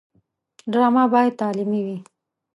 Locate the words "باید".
1.13-1.33